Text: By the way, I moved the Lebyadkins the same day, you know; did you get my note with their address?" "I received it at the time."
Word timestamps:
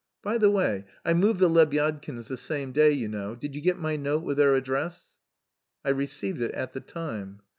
By 0.23 0.39
the 0.39 0.49
way, 0.49 0.85
I 1.05 1.13
moved 1.13 1.39
the 1.39 1.47
Lebyadkins 1.47 2.27
the 2.27 2.35
same 2.35 2.71
day, 2.71 2.89
you 2.89 3.07
know; 3.07 3.35
did 3.35 3.53
you 3.53 3.61
get 3.61 3.77
my 3.77 3.97
note 3.97 4.23
with 4.23 4.37
their 4.37 4.55
address?" 4.55 5.19
"I 5.85 5.89
received 5.89 6.41
it 6.41 6.53
at 6.53 6.73
the 6.73 6.81
time." 6.81 7.41